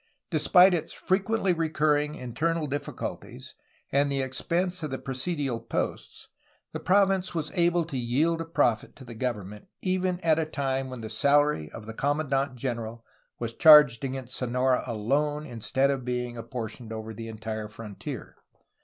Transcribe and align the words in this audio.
Despite 0.31 0.73
its 0.73 0.93
frequently 0.93 1.53
recurring 1.53 2.15
internal 2.15 2.65
difficulties 2.65 3.53
and 3.91 4.11
the 4.11 4.23
expense 4.23 4.81
of 4.81 4.89
the 4.89 4.97
presidial 4.97 5.59
posts, 5.59 6.27
the 6.73 6.79
province 6.79 7.35
was 7.35 7.51
able 7.51 7.85
to 7.85 7.99
yield 7.99 8.41
a 8.41 8.45
profit 8.45 8.95
to 8.95 9.05
the 9.05 9.13
government, 9.13 9.67
even 9.81 10.19
at 10.21 10.39
a 10.39 10.45
time 10.47 10.89
when 10.89 11.01
the 11.01 11.09
salary 11.11 11.69
of 11.71 11.85
the 11.85 11.93
commandant 11.93 12.55
general 12.55 13.05
was 13.37 13.53
charged 13.53 14.03
against 14.03 14.35
Sonora 14.35 14.83
alone, 14.87 15.45
instead 15.45 15.91
of 15.91 16.03
being 16.03 16.35
ap 16.35 16.49
portioned 16.49 16.91
over 16.91 17.13
the 17.13 17.27
entire 17.27 17.67
frontier. 17.67 18.37